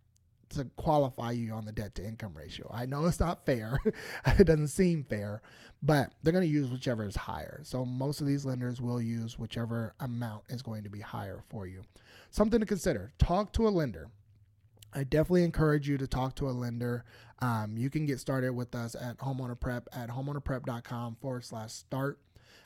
to 0.50 0.66
qualify 0.76 1.32
you 1.32 1.54
on 1.54 1.66
the 1.66 1.72
debt 1.72 1.96
to 1.96 2.06
income 2.06 2.34
ratio. 2.36 2.70
I 2.74 2.86
know 2.86 3.06
it's 3.06 3.20
not 3.20 3.46
fair. 3.46 3.80
it 4.26 4.46
doesn't 4.46 4.68
seem 4.70 5.04
fair, 5.04 5.42
but 5.82 6.14
they're 6.22 6.34
going 6.34 6.46
to 6.46 6.54
use 6.54 6.70
whichever 6.70 7.06
is 7.06 7.16
higher. 7.16 7.62
So 7.64 7.86
most 7.86 8.22
of 8.22 8.28
these 8.28 8.46
lenders 8.46 8.82
will 8.82 9.02
use 9.02 9.40
whichever 9.40 9.94
amount 10.00 10.44
is 10.50 10.62
going 10.62 10.84
to 10.84 10.90
be 10.90 11.00
higher 11.00 11.44
for 11.50 11.68
you. 11.68 11.84
Something 12.30 12.60
to 12.60 12.66
consider. 12.66 13.12
Talk 13.18 13.54
to 13.54 13.68
a 13.68 13.70
lender. 13.70 14.10
I 14.96 15.04
definitely 15.04 15.44
encourage 15.44 15.88
you 15.88 15.98
to 15.98 16.08
talk 16.08 16.36
to 16.36 16.50
a 16.50 16.52
lender. 16.52 17.04
Um, 17.40 17.76
you 17.78 17.90
can 17.90 18.06
get 18.06 18.20
started 18.20 18.54
with 18.54 18.76
us 18.76 18.96
at 18.96 19.18
homeowner 19.18 19.60
prep 19.60 19.88
at 19.92 20.10
homeownerprep.com 20.10 21.18
forward 21.20 21.44
slash 21.44 21.72
start. 21.72 22.20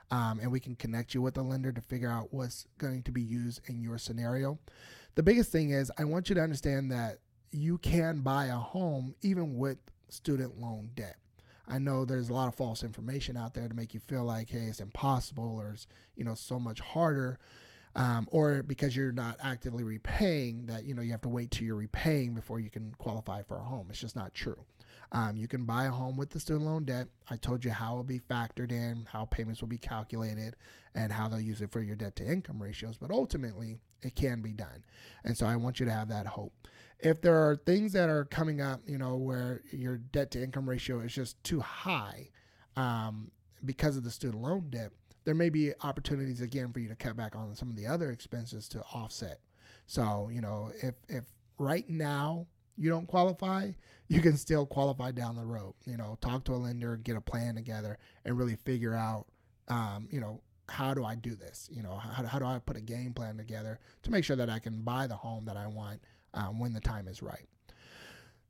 Um, 0.09 0.39
and 0.41 0.51
we 0.51 0.59
can 0.59 0.75
connect 0.75 1.13
you 1.13 1.21
with 1.21 1.37
a 1.37 1.41
lender 1.41 1.71
to 1.71 1.81
figure 1.81 2.09
out 2.09 2.33
what's 2.33 2.65
going 2.77 3.03
to 3.03 3.11
be 3.11 3.21
used 3.21 3.61
in 3.67 3.81
your 3.81 3.97
scenario. 3.97 4.57
The 5.15 5.23
biggest 5.23 5.51
thing 5.51 5.71
is, 5.71 5.91
I 5.97 6.03
want 6.05 6.29
you 6.29 6.35
to 6.35 6.41
understand 6.41 6.91
that 6.91 7.19
you 7.51 7.77
can 7.77 8.19
buy 8.19 8.45
a 8.45 8.55
home 8.55 9.15
even 9.21 9.57
with 9.57 9.77
student 10.09 10.59
loan 10.59 10.91
debt. 10.95 11.17
I 11.67 11.79
know 11.79 12.05
there's 12.05 12.29
a 12.29 12.33
lot 12.33 12.47
of 12.47 12.55
false 12.55 12.83
information 12.83 13.35
out 13.35 13.53
there 13.53 13.67
to 13.67 13.73
make 13.73 13.93
you 13.93 13.99
feel 13.99 14.23
like, 14.23 14.49
hey, 14.49 14.67
it's 14.67 14.79
impossible 14.79 15.57
or 15.59 15.71
it's 15.71 15.87
you 16.15 16.23
know 16.23 16.35
so 16.35 16.59
much 16.59 16.79
harder 16.79 17.39
um, 17.95 18.27
or 18.31 18.63
because 18.63 18.95
you're 18.95 19.11
not 19.11 19.37
actively 19.43 19.83
repaying 19.83 20.67
that 20.67 20.85
you 20.85 20.93
know 20.93 21.01
you 21.01 21.11
have 21.11 21.21
to 21.21 21.29
wait 21.29 21.51
till 21.51 21.65
you're 21.65 21.75
repaying 21.75 22.35
before 22.35 22.59
you 22.59 22.69
can 22.69 22.93
qualify 22.97 23.41
for 23.41 23.57
a 23.57 23.63
home. 23.63 23.87
It's 23.89 23.99
just 23.99 24.15
not 24.15 24.33
true. 24.33 24.63
Um, 25.11 25.35
you 25.35 25.47
can 25.47 25.65
buy 25.65 25.85
a 25.85 25.91
home 25.91 26.15
with 26.15 26.29
the 26.29 26.39
student 26.39 26.65
loan 26.65 26.83
debt. 26.85 27.07
I 27.29 27.37
told 27.37 27.65
you 27.65 27.71
how 27.71 27.93
it 27.93 27.95
will 27.97 28.03
be 28.03 28.19
factored 28.19 28.71
in 28.71 29.07
how 29.11 29.25
payments 29.25 29.61
will 29.61 29.69
be 29.69 29.77
calculated 29.77 30.55
and 30.93 31.11
how 31.11 31.27
they'll 31.27 31.39
use 31.39 31.61
it 31.61 31.71
for 31.71 31.81
your 31.81 31.95
debt 31.95 32.15
to 32.17 32.25
income 32.25 32.61
ratios 32.61 32.97
but 32.97 33.11
ultimately 33.11 33.79
it 34.03 34.15
can 34.15 34.41
be 34.41 34.53
done. 34.53 34.83
And 35.23 35.35
so 35.35 35.47
i 35.47 35.55
want 35.55 35.79
you 35.79 35.85
to 35.85 35.91
have 35.91 36.09
that 36.09 36.27
hope 36.27 36.53
if 36.99 37.21
there 37.21 37.35
are 37.35 37.55
things 37.55 37.93
that 37.93 38.09
are 38.09 38.25
coming 38.25 38.61
up 38.61 38.81
you 38.87 38.97
know 38.97 39.15
where 39.15 39.61
your 39.71 39.97
debt 39.97 40.31
to 40.31 40.41
income 40.41 40.69
ratio 40.69 40.99
is 40.99 41.13
just 41.13 41.41
too 41.43 41.59
high 41.59 42.29
um, 42.75 43.31
because 43.65 43.97
of 43.97 44.03
the 44.03 44.11
student 44.11 44.41
loan 44.41 44.69
debt 44.69 44.91
there 45.27 45.35
may 45.35 45.49
be 45.49 45.73
opportunities 45.83 46.39
again 46.39 46.71
for 46.71 46.79
you 46.79 46.87
to 46.87 46.95
cut 46.95 47.17
back 47.17 47.35
on 47.35 47.53
some 47.53 47.69
of 47.69 47.75
the 47.75 47.85
other 47.85 48.11
expenses 48.11 48.69
to 48.69 48.81
offset. 48.93 49.41
So, 49.85 50.29
you 50.31 50.39
know, 50.39 50.71
if 50.81 50.95
if 51.09 51.25
right 51.59 51.87
now 51.89 52.47
you 52.77 52.89
don't 52.89 53.07
qualify, 53.07 53.71
you 54.07 54.21
can 54.21 54.37
still 54.37 54.65
qualify 54.65 55.11
down 55.11 55.35
the 55.35 55.43
road. 55.43 55.73
You 55.83 55.97
know, 55.97 56.17
talk 56.21 56.45
to 56.45 56.53
a 56.53 56.55
lender, 56.55 56.95
get 56.95 57.17
a 57.17 57.21
plan 57.21 57.55
together, 57.55 57.97
and 58.23 58.37
really 58.37 58.55
figure 58.55 58.93
out, 58.93 59.25
um, 59.67 60.07
you 60.09 60.21
know, 60.21 60.39
how 60.69 60.93
do 60.93 61.03
I 61.03 61.15
do 61.15 61.35
this? 61.35 61.67
You 61.73 61.83
know, 61.83 61.97
how, 61.97 62.23
how 62.25 62.39
do 62.39 62.45
I 62.45 62.59
put 62.59 62.77
a 62.77 62.81
game 62.81 63.13
plan 63.13 63.35
together 63.35 63.81
to 64.03 64.11
make 64.11 64.23
sure 64.23 64.37
that 64.37 64.49
I 64.49 64.59
can 64.59 64.81
buy 64.83 65.07
the 65.07 65.17
home 65.17 65.43
that 65.43 65.57
I 65.57 65.67
want 65.67 65.99
um, 66.37 66.59
when 66.59 66.73
the 66.73 66.79
time 66.79 67.07
is 67.07 67.21
right 67.21 67.47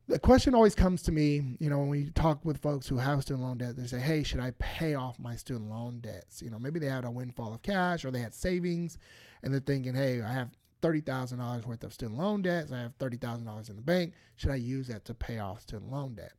the 0.07 0.19
question 0.19 0.55
always 0.55 0.73
comes 0.73 1.01
to 1.03 1.11
me, 1.11 1.57
you 1.59 1.69
know, 1.69 1.79
when 1.79 1.89
we 1.89 2.09
talk 2.11 2.43
with 2.45 2.61
folks 2.61 2.87
who 2.87 2.97
have 2.97 3.21
student 3.21 3.45
loan 3.45 3.57
debt, 3.57 3.75
they 3.75 3.87
say, 3.87 3.99
hey, 3.99 4.23
should 4.23 4.39
I 4.39 4.51
pay 4.57 4.95
off 4.95 5.19
my 5.19 5.35
student 5.35 5.69
loan 5.69 5.99
debts? 5.99 6.41
You 6.41 6.49
know, 6.49 6.59
maybe 6.59 6.79
they 6.79 6.87
had 6.87 7.03
a 7.03 7.11
windfall 7.11 7.53
of 7.53 7.61
cash 7.61 8.05
or 8.05 8.11
they 8.11 8.21
had 8.21 8.33
savings 8.33 8.97
and 9.43 9.53
they're 9.53 9.59
thinking, 9.59 9.95
hey, 9.95 10.21
I 10.21 10.31
have 10.31 10.51
$30,000 10.81 11.65
worth 11.65 11.83
of 11.83 11.93
student 11.93 12.17
loan 12.17 12.41
debts. 12.41 12.71
I 12.71 12.79
have 12.79 12.97
$30,000 12.99 13.69
in 13.69 13.75
the 13.75 13.81
bank. 13.81 14.13
Should 14.37 14.51
I 14.51 14.55
use 14.55 14.87
that 14.87 15.03
to 15.05 15.13
pay 15.13 15.39
off 15.39 15.61
student 15.61 15.91
loan 15.91 16.15
debt? 16.15 16.33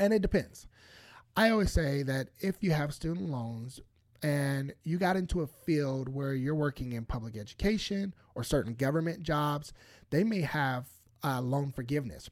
And 0.00 0.14
it 0.14 0.22
depends. 0.22 0.66
I 1.36 1.50
always 1.50 1.72
say 1.72 2.02
that 2.04 2.28
if 2.38 2.62
you 2.62 2.70
have 2.70 2.94
student 2.94 3.28
loans 3.28 3.80
and 4.22 4.72
you 4.84 4.98
got 4.98 5.16
into 5.16 5.42
a 5.42 5.46
field 5.46 6.08
where 6.08 6.34
you're 6.34 6.54
working 6.54 6.92
in 6.92 7.04
public 7.04 7.36
education 7.36 8.14
or 8.34 8.44
certain 8.44 8.74
government 8.74 9.22
jobs, 9.22 9.72
they 10.10 10.24
may 10.24 10.40
have 10.40 10.86
uh, 11.24 11.40
loan 11.40 11.72
forgiveness 11.72 12.30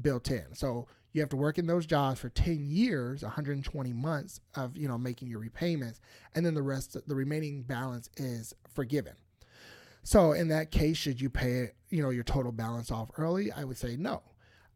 built 0.00 0.30
in. 0.30 0.54
So 0.54 0.86
you 1.12 1.22
have 1.22 1.30
to 1.30 1.36
work 1.36 1.58
in 1.58 1.66
those 1.66 1.86
jobs 1.86 2.20
for 2.20 2.28
10 2.28 2.66
years, 2.66 3.22
120 3.22 3.92
months 3.92 4.40
of, 4.54 4.76
you 4.76 4.86
know, 4.86 4.98
making 4.98 5.28
your 5.28 5.40
repayments, 5.40 6.00
and 6.34 6.44
then 6.44 6.54
the 6.54 6.62
rest 6.62 6.96
the 7.06 7.14
remaining 7.14 7.62
balance 7.62 8.10
is 8.16 8.54
forgiven. 8.74 9.14
So 10.02 10.32
in 10.32 10.48
that 10.48 10.70
case, 10.70 10.96
should 10.96 11.20
you 11.20 11.30
pay, 11.30 11.70
you 11.90 12.02
know, 12.02 12.10
your 12.10 12.22
total 12.22 12.52
balance 12.52 12.90
off 12.90 13.10
early? 13.16 13.50
I 13.50 13.64
would 13.64 13.78
say 13.78 13.96
no. 13.96 14.22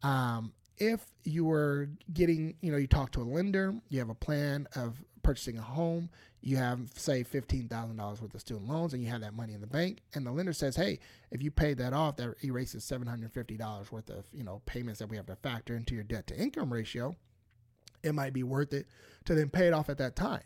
Um, 0.03 0.53
if 0.77 1.05
you 1.23 1.45
were 1.45 1.89
getting, 2.11 2.55
you 2.61 2.71
know, 2.71 2.77
you 2.77 2.87
talk 2.87 3.11
to 3.11 3.21
a 3.21 3.23
lender, 3.23 3.75
you 3.89 3.99
have 3.99 4.09
a 4.09 4.15
plan 4.15 4.67
of 4.75 5.01
purchasing 5.23 5.57
a 5.57 5.61
home, 5.61 6.09
you 6.41 6.57
have 6.57 6.79
say 6.95 7.23
fifteen 7.23 7.67
thousand 7.67 7.97
dollars 7.97 8.21
worth 8.21 8.33
of 8.33 8.41
student 8.41 8.67
loans, 8.67 8.93
and 8.93 9.03
you 9.03 9.09
have 9.09 9.21
that 9.21 9.33
money 9.33 9.53
in 9.53 9.61
the 9.61 9.67
bank, 9.67 9.99
and 10.13 10.25
the 10.25 10.31
lender 10.31 10.53
says, 10.53 10.75
"Hey, 10.75 10.99
if 11.29 11.41
you 11.41 11.51
pay 11.51 11.73
that 11.75 11.93
off, 11.93 12.17
that 12.17 12.35
erases 12.43 12.83
seven 12.83 13.07
hundred 13.07 13.31
fifty 13.31 13.57
dollars 13.57 13.91
worth 13.91 14.09
of 14.09 14.25
you 14.33 14.43
know 14.43 14.61
payments 14.65 14.99
that 14.99 15.07
we 15.07 15.17
have 15.17 15.27
to 15.27 15.35
factor 15.35 15.75
into 15.75 15.93
your 15.93 16.03
debt 16.03 16.27
to 16.27 16.37
income 16.37 16.73
ratio." 16.73 17.15
It 18.03 18.15
might 18.15 18.33
be 18.33 18.41
worth 18.41 18.73
it 18.73 18.87
to 19.25 19.35
then 19.35 19.49
pay 19.49 19.67
it 19.67 19.73
off 19.73 19.87
at 19.87 19.99
that 19.99 20.15
time. 20.15 20.41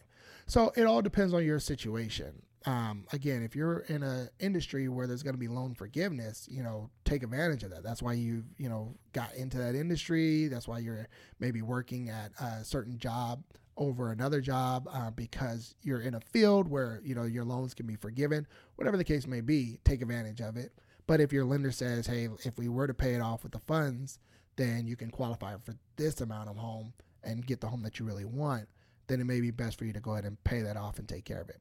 So 0.46 0.74
it 0.76 0.84
all 0.84 1.02
depends 1.02 1.34
on 1.34 1.46
your 1.46 1.60
situation. 1.60 2.42
Um, 2.66 3.06
again, 3.14 3.44
if 3.44 3.56
you're 3.56 3.80
in 3.88 4.04
an 4.04 4.30
industry 4.40 4.90
where 4.90 5.08
there's 5.08 5.24
going 5.24 5.36
to 5.36 5.40
be 5.40 5.48
loan 5.48 5.76
forgiveness, 5.76 6.48
you 6.52 6.64
know, 6.64 6.90
take 7.06 7.24
advantage 7.24 7.64
of 7.64 7.70
that. 7.70 7.84
That's 7.84 8.02
why 8.02 8.14
you 8.14 8.44
you 8.58 8.68
know 8.68 8.96
got 9.14 9.34
into 9.36 9.58
that 9.60 9.76
industry. 9.76 10.48
That's 10.48 10.68
why 10.68 10.80
you're 10.80 11.08
maybe 11.40 11.62
working 11.62 12.10
at 12.10 12.32
a 12.40 12.66
certain 12.66 12.98
job 12.98 13.44
over 13.78 14.12
another 14.12 14.42
job 14.42 14.88
uh, 14.92 15.12
because 15.12 15.76
you're 15.82 16.02
in 16.02 16.14
a 16.14 16.20
field 16.20 16.68
where 16.68 17.02
you 17.04 17.14
know 17.14 17.24
your 17.24 17.44
loans 17.44 17.74
can 17.74 17.86
be 17.86 17.96
forgiven 17.96 18.48
whatever 18.76 18.98
the 18.98 19.04
case 19.04 19.28
may 19.28 19.42
be 19.42 19.80
take 19.84 20.02
advantage 20.02 20.42
of 20.42 20.58
it. 20.58 20.72
But 21.08 21.22
if 21.22 21.32
your 21.32 21.46
lender 21.46 21.72
says 21.72 22.08
hey 22.08 22.30
if 22.44 22.58
we 22.58 22.70
were 22.70 22.88
to 22.88 22.94
pay 22.94 23.16
it 23.16 23.22
off 23.22 23.44
with 23.44 23.52
the 23.52 23.60
funds 23.60 24.20
then 24.56 24.88
you 24.88 24.96
can 24.96 25.10
qualify 25.10 25.56
for 25.64 25.76
this 25.98 26.22
amount 26.22 26.50
of 26.50 26.58
home 26.58 26.94
and 27.24 27.46
get 27.46 27.60
the 27.60 27.68
home 27.68 27.84
that 27.84 28.00
you 28.00 28.06
really 28.06 28.26
want 28.26 28.68
then 29.08 29.20
it 29.20 29.26
may 29.26 29.42
be 29.42 29.52
best 29.52 29.78
for 29.78 29.86
you 29.86 29.94
to 29.94 30.00
go 30.00 30.14
ahead 30.14 30.26
and 30.26 30.44
pay 30.44 30.62
that 30.62 30.78
off 30.78 30.98
and 30.98 31.08
take 31.08 31.26
care 31.26 31.42
of 31.42 31.50
it. 31.50 31.60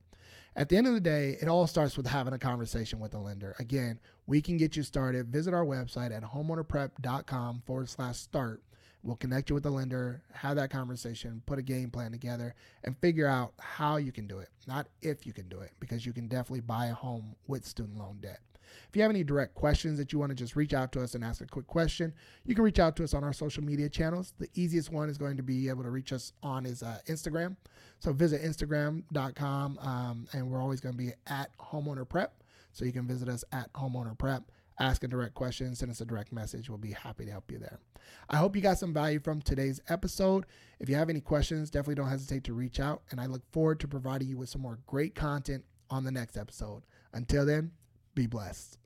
At 0.57 0.69
the 0.69 0.77
end 0.77 0.87
of 0.87 0.95
the 0.95 1.01
day 1.01 1.37
it 1.41 1.49
all 1.49 1.67
starts 1.67 1.97
with 1.97 2.07
having 2.07 2.33
a 2.33 2.39
conversation 2.39 3.01
with 3.01 3.11
the 3.11 3.19
lender. 3.19 3.57
Again 3.59 3.99
we 4.27 4.41
can 4.41 4.57
get 4.57 4.77
you 4.77 4.85
started. 4.85 5.29
Visit 5.29 5.53
our 5.53 5.65
website 5.65 6.15
at 6.15 6.23
homeownerprep.com 6.23 7.63
forward 7.67 7.89
slash 7.89 8.19
start 8.19 8.63
We'll 9.05 9.17
connect 9.17 9.51
you 9.51 9.55
with 9.55 9.65
the 9.65 9.71
lender, 9.71 10.23
have 10.33 10.57
that 10.57 10.71
conversation, 10.71 11.43
put 11.45 11.59
a 11.59 11.63
game 11.63 11.91
plan 11.91 12.11
together, 12.11 12.55
and 12.85 12.97
figure 12.99 13.27
out 13.27 13.53
how 13.59 13.97
you 13.97 14.11
can 14.11 14.27
do 14.27 14.39
it, 14.39 14.49
not 14.67 14.87
if 15.03 15.27
you 15.27 15.35
can 15.35 15.47
do 15.49 15.61
it, 15.61 15.73
because 15.79 16.07
you 16.07 16.15
can 16.15 16.27
definitely 16.27 16.63
buy 16.63 16.87
a 16.87 16.95
home 16.95 17.37
with 17.47 17.67
student 17.67 17.99
loan 17.99 18.19
debt. 18.23 18.41
If 18.89 18.97
you 18.97 19.03
have 19.03 19.11
any 19.11 19.23
direct 19.23 19.55
questions 19.55 19.99
that 19.99 20.13
you 20.13 20.19
want 20.19 20.31
to 20.31 20.35
just 20.35 20.57
reach 20.57 20.73
out 20.73 20.91
to 20.93 21.03
us 21.03 21.15
and 21.15 21.23
ask 21.23 21.43
a 21.43 21.47
quick 21.47 21.67
question, 21.67 22.15
you 22.47 22.55
can 22.55 22.65
reach 22.65 22.79
out 22.79 22.97
to 22.97 23.05
us 23.05 23.13
on 23.13 23.23
our 23.23 23.35
social 23.35 23.63
media 23.63 23.91
channels. 23.91 24.33
The 24.39 24.49
easiest 24.55 24.91
one 24.91 25.11
is 25.11 25.19
going 25.19 25.37
to 25.37 25.43
be 25.43 25.69
able 25.69 25.83
to 25.83 25.91
reach 25.91 26.13
us 26.13 26.33
on 26.43 26.65
is 26.65 26.83
uh, 26.83 26.99
Instagram. 27.07 27.57
So 27.99 28.13
visit 28.15 28.43
Instagram.com, 28.43 29.79
um, 29.81 30.27
and 30.33 30.51
we're 30.51 30.63
always 30.63 30.81
going 30.81 30.95
to 30.95 30.99
be 30.99 31.13
at 31.27 31.57
Homeowner 31.59 32.09
Prep. 32.09 32.43
So 32.73 32.85
you 32.87 32.93
can 32.93 33.07
visit 33.07 33.29
us 33.29 33.45
at 33.53 33.71
Homeowner 33.75 34.17
Prep 34.17 34.51
ask 34.79 35.05
a 35.05 35.09
direct 35.09 35.35
question, 35.35 35.75
send 35.75 35.91
us 35.91 36.01
a 36.01 36.05
direct 36.05 36.33
message. 36.33 36.69
We'll 36.69 36.79
be 36.79 36.93
happy 36.93 37.25
to 37.25 37.31
help 37.31 37.51
you 37.51 37.59
there. 37.59 37.79
I 38.29 38.37
hope 38.37 38.57
you 38.57 38.63
got 38.63 38.79
some 38.79 38.93
value 38.93 39.21
from 39.21 39.41
today's 39.41 39.81
episode. 39.89 40.47
If 40.81 40.89
you 40.89 40.97
have 40.97 41.11
any 41.11 41.21
questions, 41.21 41.71
definitely 41.71 41.97
don't 41.97 42.09
hesitate 42.09 42.45
to 42.45 42.53
reach 42.53 42.81
out. 42.81 43.03
And 43.11 43.21
I 43.21 43.27
look 43.27 43.43
forward 43.53 43.81
to 43.81 43.89
providing 43.89 44.29
you 44.29 44.37
with 44.37 44.49
some 44.49 44.63
more 44.63 44.79
great 44.87 45.15
content 45.15 45.65
on 45.91 46.05
the 46.05 46.11
next 46.11 46.37
episode. 46.37 46.83
Until 47.13 47.47
then, 47.47 47.73
be 48.15 48.27
blessed. 48.27 48.79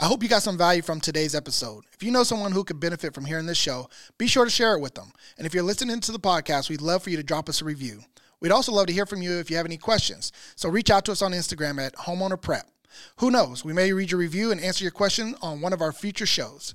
I 0.00 0.06
hope 0.06 0.22
you 0.22 0.28
got 0.28 0.42
some 0.42 0.56
value 0.56 0.82
from 0.82 1.00
today's 1.00 1.34
episode. 1.34 1.84
If 1.92 2.04
you 2.04 2.12
know 2.12 2.22
someone 2.22 2.52
who 2.52 2.62
could 2.62 2.78
benefit 2.78 3.14
from 3.14 3.24
hearing 3.24 3.46
this 3.46 3.58
show, 3.58 3.88
be 4.16 4.28
sure 4.28 4.44
to 4.44 4.50
share 4.50 4.74
it 4.74 4.80
with 4.80 4.94
them. 4.94 5.12
And 5.36 5.46
if 5.46 5.52
you're 5.52 5.64
listening 5.64 5.98
to 6.00 6.12
the 6.12 6.20
podcast, 6.20 6.70
we'd 6.70 6.80
love 6.80 7.02
for 7.02 7.10
you 7.10 7.16
to 7.16 7.22
drop 7.24 7.48
us 7.48 7.62
a 7.62 7.64
review. 7.64 8.02
We'd 8.40 8.52
also 8.52 8.70
love 8.70 8.86
to 8.86 8.92
hear 8.92 9.06
from 9.06 9.22
you 9.22 9.38
if 9.38 9.50
you 9.50 9.56
have 9.56 9.66
any 9.66 9.76
questions. 9.76 10.30
So 10.54 10.68
reach 10.68 10.90
out 10.90 11.04
to 11.06 11.12
us 11.12 11.22
on 11.22 11.32
Instagram 11.32 11.84
at 11.84 11.96
homeowner 11.96 12.40
prep. 12.40 12.68
Who 13.16 13.30
knows? 13.30 13.64
We 13.64 13.72
may 13.72 13.92
read 13.92 14.10
your 14.10 14.20
review 14.20 14.50
and 14.50 14.60
answer 14.60 14.84
your 14.84 14.90
question 14.90 15.34
on 15.42 15.60
one 15.60 15.72
of 15.72 15.80
our 15.80 15.92
future 15.92 16.26
shows. 16.26 16.74